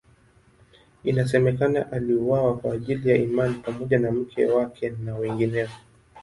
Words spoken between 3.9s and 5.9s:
na mke wake na wengineo.